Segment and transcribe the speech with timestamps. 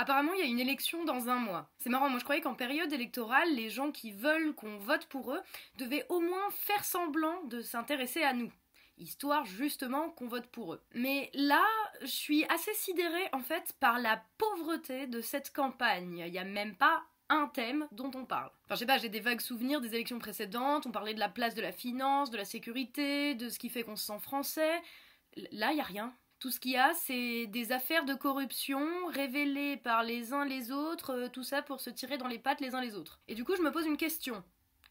[0.00, 1.68] Apparemment, il y a une élection dans un mois.
[1.78, 5.32] C'est marrant, moi je croyais qu'en période électorale, les gens qui veulent qu'on vote pour
[5.34, 5.40] eux
[5.76, 8.52] devaient au moins faire semblant de s'intéresser à nous.
[8.96, 10.80] Histoire justement qu'on vote pour eux.
[10.94, 11.64] Mais là,
[12.00, 16.22] je suis assez sidérée en fait par la pauvreté de cette campagne.
[16.24, 18.52] Il n'y a même pas un thème dont on parle.
[18.66, 21.28] Enfin, je sais pas, j'ai des vagues souvenirs des élections précédentes, on parlait de la
[21.28, 24.80] place de la finance, de la sécurité, de ce qui fait qu'on se sent français.
[25.50, 26.14] Là, il y a rien.
[26.38, 30.70] Tout ce qu'il y a, c'est des affaires de corruption révélées par les uns les
[30.70, 33.20] autres, euh, tout ça pour se tirer dans les pattes les uns les autres.
[33.26, 34.44] Et du coup, je me pose une question.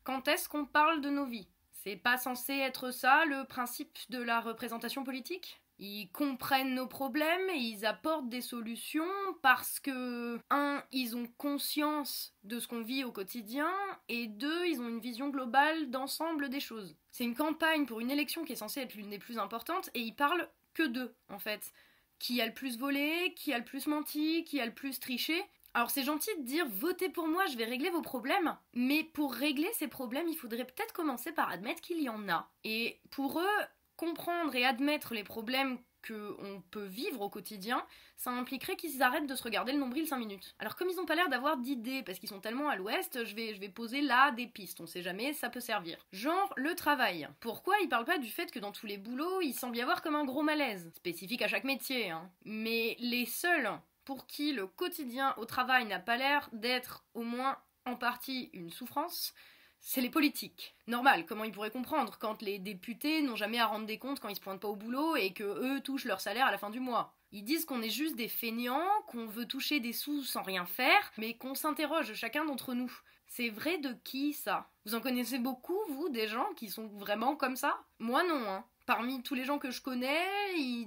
[0.04, 1.48] Quand est-ce qu'on parle de nos vies?
[1.72, 5.62] C'est pas censé être ça le principe de la représentation politique?
[5.80, 9.06] Ils comprennent nos problèmes et ils apportent des solutions
[9.42, 13.72] parce que, un, ils ont conscience de ce qu'on vit au quotidien
[14.10, 16.98] et deux, ils ont une vision globale d'ensemble des choses.
[17.12, 20.02] C'est une campagne pour une élection qui est censée être l'une des plus importantes et
[20.02, 21.74] ils parlent que d'eux, en fait.
[22.20, 25.44] Qui a le plus volé, qui a le plus menti, qui a le plus triché.
[25.74, 29.34] Alors c'est gentil de dire votez pour moi, je vais régler vos problèmes, mais pour
[29.34, 32.50] régler ces problèmes, il faudrait peut-être commencer par admettre qu'il y en a.
[32.64, 37.86] Et pour eux, comprendre et admettre les problèmes qu'on peut vivre au quotidien,
[38.18, 40.56] ça impliquerait qu'ils arrêtent de se regarder le nombril 5 minutes.
[40.60, 43.36] Alors comme ils n'ont pas l'air d'avoir d'idées, parce qu'ils sont tellement à l'ouest, je
[43.36, 45.98] vais, je vais poser là des pistes, on sait jamais, ça peut servir.
[46.12, 47.28] Genre le travail.
[47.40, 50.02] Pourquoi ils parlent pas du fait que dans tous les boulots, il semble y avoir
[50.02, 50.92] comme un gros malaise?
[50.96, 52.30] Spécifique à chaque métier, hein.
[52.46, 53.70] Mais les seuls
[54.06, 58.70] pour qui le quotidien au travail n'a pas l'air d'être au moins en partie une
[58.70, 59.34] souffrance,
[59.80, 60.76] c'est les politiques.
[60.88, 64.30] Normal, comment ils pourraient comprendre quand les députés n'ont jamais à rendre des comptes quand
[64.30, 66.70] ils se pointent pas au boulot et que eux touchent leur salaire à la fin
[66.70, 67.14] du mois.
[67.32, 71.12] Ils disent qu'on est juste des feignants, qu'on veut toucher des sous sans rien faire,
[71.18, 72.92] mais qu'on s'interroge chacun d'entre nous.
[73.28, 74.70] C'est vrai de qui ça?
[74.86, 77.78] Vous en connaissez beaucoup, vous, des gens qui sont vraiment comme ça?
[78.00, 80.26] Moi non, hein parmi tous les gens que je connais,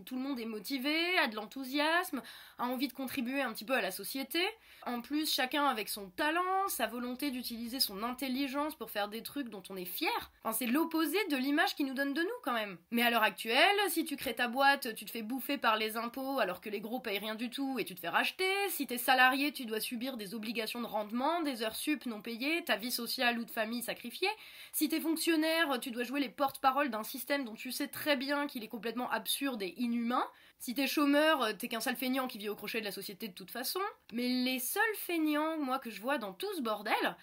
[0.04, 2.22] tout le monde est motivé, a de l'enthousiasme,
[2.58, 4.40] a envie de contribuer un petit peu à la société.
[4.86, 9.50] En plus, chacun avec son talent, sa volonté d'utiliser son intelligence pour faire des trucs
[9.50, 10.30] dont on est fier.
[10.42, 12.78] Enfin, c'est l'opposé de l'image qu'ils nous donnent de nous quand même.
[12.90, 15.98] Mais à l'heure actuelle, si tu crées ta boîte, tu te fais bouffer par les
[15.98, 18.50] impôts alors que les gros payent rien du tout et tu te fais racheter.
[18.70, 22.64] Si t'es salarié, tu dois subir des obligations de rendement, des heures sup non payées,
[22.64, 24.30] ta vie sociale ou de famille sacrifiée.
[24.72, 28.46] Si t'es fonctionnaire, tu dois jouer les porte-parole d'un système dont tu sais très bien
[28.46, 30.26] qu'il est complètement absurde et inhumain.
[30.58, 33.28] Si t'es chômeur, euh, t'es qu'un sale feignant qui vit au crochet de la société
[33.28, 33.80] de toute façon.
[34.12, 37.16] Mais les seuls feignants, moi, que je vois dans tout ce bordel,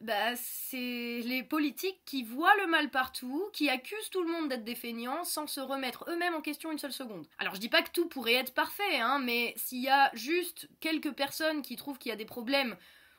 [0.00, 4.64] bah, c'est les politiques qui voient le mal partout, qui accusent tout le monde d'être
[4.64, 7.26] des feignants sans se remettre eux-mêmes en question une seule seconde.
[7.38, 10.68] Alors je dis pas que tout pourrait être parfait, hein, mais s'il y a juste
[10.80, 12.76] quelques personnes qui trouvent qu'il y a des problèmes,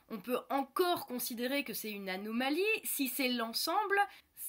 [0.09, 2.61] on peut encore considérer que c'est une anomalie.
[2.83, 3.97] Si c'est l'ensemble,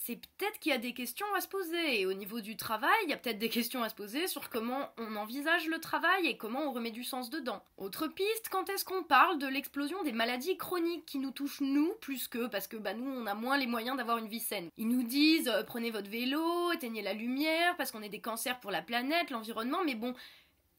[0.06, 2.00] c'est peut-être qu'il y a des questions à se poser.
[2.00, 4.50] Et au niveau du travail, il y a peut-être des questions à se poser sur
[4.50, 7.62] comment on envisage le travail et comment on remet du sens dedans.
[7.78, 11.94] Autre piste, quand est-ce qu'on parle de l'explosion des maladies chroniques qui nous touchent nous
[12.02, 14.68] plus que parce que bah nous on a moins les moyens d'avoir une vie saine?
[14.76, 18.60] Ils nous disent euh, prenez votre vélo, éteignez la lumière parce qu'on est des cancers
[18.60, 20.14] pour la planète, l'environnement, mais bon,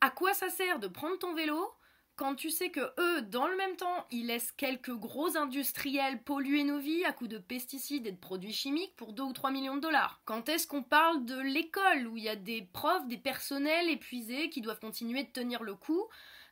[0.02, 1.74] à quoi ça sert de prendre ton vélo
[2.16, 6.64] quand tu sais que eux, dans le même temps, ils laissent quelques gros industriels polluer
[6.64, 9.76] nos vies à coups de pesticides et de produits chimiques pour 2 ou 3 millions
[9.76, 13.18] de dollars Quand est-ce qu'on parle de l'école où il y a des profs, des
[13.18, 16.06] personnels épuisés qui doivent continuer de tenir le coup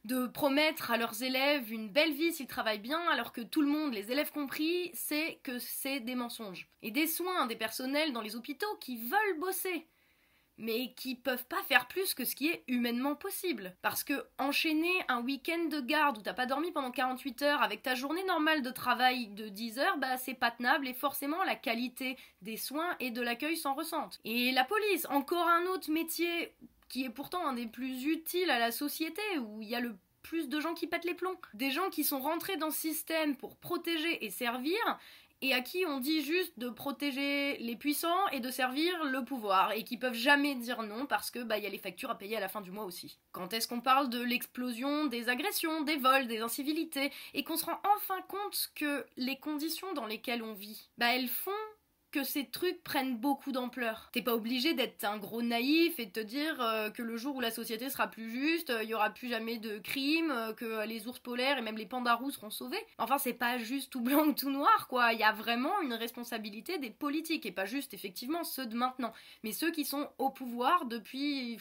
[0.06, 3.70] de promettre à leurs élèves une belle vie s'ils travaillent bien, alors que tout le
[3.70, 6.68] monde, les élèves compris, sait que c'est des mensonges.
[6.82, 9.88] Et des soins, des personnels dans les hôpitaux qui veulent bosser,
[10.58, 13.76] mais qui peuvent pas faire plus que ce qui est humainement possible.
[13.82, 17.82] Parce que enchaîner un week-end de garde où t'as pas dormi pendant 48 heures avec
[17.84, 21.56] ta journée normale de travail de 10 heures, bah c'est pas tenable et forcément la
[21.56, 24.20] qualité des soins et de l'accueil s'en ressente.
[24.26, 26.54] Et la police, encore un autre métier
[26.90, 29.96] qui est pourtant un des plus utiles à la société, où il y a le
[30.22, 31.38] plus de gens qui pètent les plombs.
[31.54, 34.80] Des gens qui sont rentrés dans ce système pour protéger et servir,
[35.44, 39.74] et à qui on dit juste de protéger les puissants et de servir le pouvoir
[39.74, 42.18] et qui peuvent jamais dire non parce que bah il y a les factures à
[42.18, 43.20] payer à la fin du mois aussi.
[43.34, 47.66] Quand est-ce qu'on parle de l'explosion des agressions, des vols, des incivilités et qu'on se
[47.66, 51.52] rend enfin compte que les conditions dans lesquelles on vit, bah elles font
[52.14, 54.10] que ces trucs prennent beaucoup d'ampleur.
[54.14, 57.36] T'es pas obligé d'être un gros naïf et de te dire euh, que le jour
[57.36, 60.86] où la société sera plus juste, il y aura plus jamais de crimes, euh, que
[60.86, 62.86] les ours polaires et même les pandas roux seront sauvés.
[63.00, 65.12] Enfin, c'est pas juste tout blanc ou tout noir, quoi.
[65.14, 69.12] Il y a vraiment une responsabilité des politiques et pas juste effectivement ceux de maintenant,
[69.44, 71.58] mais ceux qui sont au pouvoir depuis.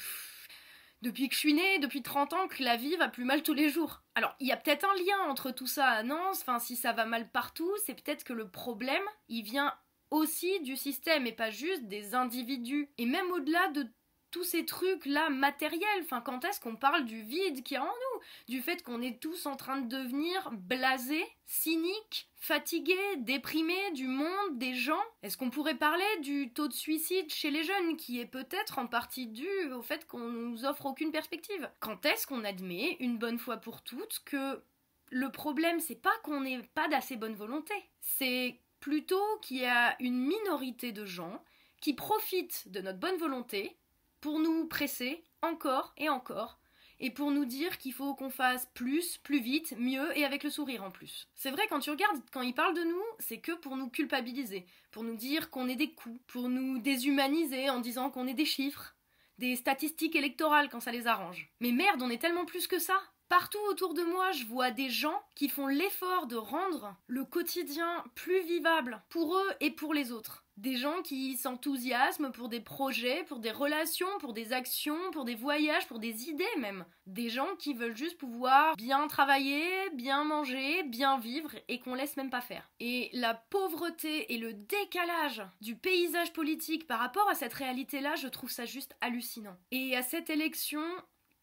[1.01, 3.55] depuis que je suis née, depuis 30 ans, que la vie va plus mal tous
[3.55, 4.03] les jours.
[4.15, 7.07] Alors, il y a peut-être un lien entre tout ça, non Enfin, si ça va
[7.07, 9.73] mal partout, c'est peut-être que le problème, il vient
[10.13, 12.89] aussi du système et pas juste des individus.
[12.99, 13.87] Et même au-delà de
[14.33, 16.01] tous ces trucs là matériels.
[16.01, 18.21] Enfin, quand est-ce qu'on parle du vide qui est en nous?
[18.49, 24.59] Du fait qu'on est tous en train de devenir blasés, cyniques, fatigués, déprimés du monde,
[24.59, 25.03] des gens?
[25.23, 28.87] Est-ce qu'on pourrait parler du taux de suicide chez les jeunes qui est peut-être en
[28.87, 31.71] partie dû au fait qu'on nous offre aucune perspective?
[31.81, 34.63] Quand est-ce qu'on admet une bonne fois pour toutes que
[35.11, 39.97] le problème c'est pas qu'on n'ait pas d'assez bonne volonté, c'est plutôt qu'il y a
[40.03, 41.43] une minorité de gens
[41.81, 43.77] qui profitent de notre bonne volonté
[44.21, 46.59] pour nous presser encore et encore
[46.99, 50.51] et pour nous dire qu'il faut qu'on fasse plus, plus vite, mieux et avec le
[50.51, 51.29] sourire en plus.
[51.37, 54.67] C'est vrai quand tu regardes, quand ils parlent de nous, c'est que pour nous culpabiliser,
[54.91, 58.45] pour nous dire qu'on est des coups, pour nous déshumaniser en disant qu'on est des
[58.45, 58.97] chiffres,
[59.39, 61.51] des statistiques électorales quand ça les arrange.
[61.61, 63.01] Mais merde, on est tellement plus que ça.
[63.29, 68.05] Partout autour de moi, je vois des gens qui font l'effort de rendre le quotidien
[68.15, 70.42] plus vivable pour eux et pour les autres.
[70.57, 75.35] Des gens qui s'enthousiasment pour des projets, pour des relations, pour des actions, pour des
[75.35, 76.85] voyages, pour des idées même.
[77.07, 79.65] Des gens qui veulent juste pouvoir bien travailler,
[79.95, 82.71] bien manger, bien vivre et qu'on laisse même pas faire.
[82.81, 88.29] Et la pauvreté et le décalage du paysage politique par rapport à cette réalité-là, je
[88.29, 89.57] trouve ça juste hallucinant.
[89.71, 90.83] Et à cette élection,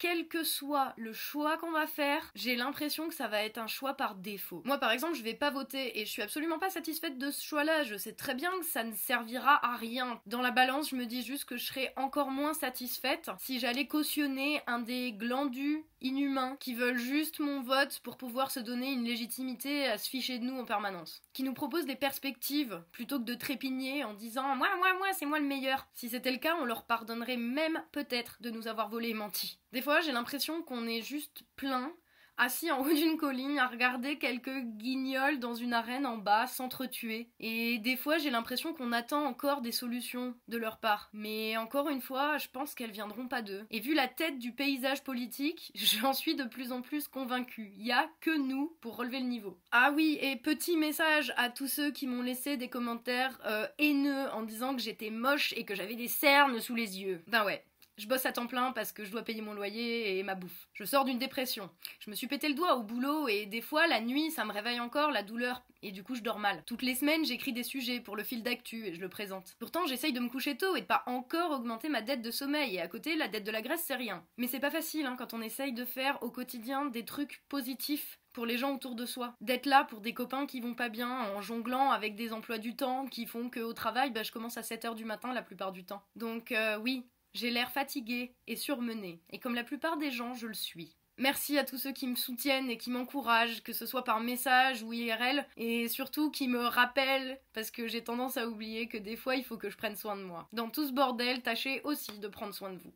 [0.00, 3.66] quel que soit le choix qu'on va faire, j'ai l'impression que ça va être un
[3.66, 4.62] choix par défaut.
[4.64, 7.44] Moi par exemple, je vais pas voter et je suis absolument pas satisfaite de ce
[7.44, 7.84] choix-là.
[7.84, 10.20] Je sais très bien que ça ne servira à rien.
[10.26, 13.86] Dans la balance, je me dis juste que je serais encore moins satisfaite si j'allais
[13.86, 19.04] cautionner un des glandus inhumains qui veulent juste mon vote pour pouvoir se donner une
[19.04, 21.22] légitimité à se ficher de nous en permanence.
[21.32, 25.26] Qui nous proposent des perspectives plutôt que de trépigner en disant moi, moi, moi, c'est
[25.26, 25.86] moi le meilleur.
[25.94, 29.58] Si c'était le cas, on leur pardonnerait même peut-être de nous avoir volé et menti.
[29.72, 31.92] Des fois, j'ai l'impression qu'on est juste plein,
[32.40, 37.28] assis en haut d'une colline à regarder quelques guignols dans une arène en bas s'entretuer.
[37.38, 41.10] Et des fois, j'ai l'impression qu'on attend encore des solutions de leur part.
[41.12, 43.66] Mais encore une fois, je pense qu'elles viendront pas d'eux.
[43.70, 47.72] Et vu la tête du paysage politique, j'en suis de plus en plus convaincue.
[47.76, 49.58] Il y a que nous pour relever le niveau.
[49.70, 54.28] Ah oui, et petit message à tous ceux qui m'ont laissé des commentaires euh, haineux
[54.32, 57.22] en disant que j'étais moche et que j'avais des cernes sous les yeux.
[57.26, 57.64] Ben ouais,
[58.00, 60.68] je bosse à temps plein parce que je dois payer mon loyer et ma bouffe.
[60.72, 61.70] Je sors d'une dépression.
[62.00, 64.52] Je me suis pété le doigt au boulot et des fois la nuit ça me
[64.52, 66.62] réveille encore la douleur et du coup je dors mal.
[66.66, 69.54] Toutes les semaines j'écris des sujets pour le fil d'actu et je le présente.
[69.58, 72.76] Pourtant j'essaye de me coucher tôt et de pas encore augmenter ma dette de sommeil
[72.76, 74.24] et à côté la dette de la graisse c'est rien.
[74.38, 78.18] Mais c'est pas facile hein, quand on essaye de faire au quotidien des trucs positifs
[78.32, 79.34] pour les gens autour de soi.
[79.40, 82.76] D'être là pour des copains qui vont pas bien en jonglant avec des emplois du
[82.76, 85.84] temps qui font qu'au travail, bah, je commence à 7h du matin la plupart du
[85.84, 86.02] temps.
[86.16, 90.46] Donc euh, oui, j'ai l'air fatiguée et surmenée, et comme la plupart des gens, je
[90.46, 90.96] le suis.
[91.20, 94.82] Merci à tous ceux qui me soutiennent et qui m'encouragent, que ce soit par message
[94.82, 99.16] ou IRL, et surtout qui me rappellent, parce que j'ai tendance à oublier que des
[99.16, 100.48] fois il faut que je prenne soin de moi.
[100.54, 102.94] Dans tout ce bordel, tâchez aussi de prendre soin de vous.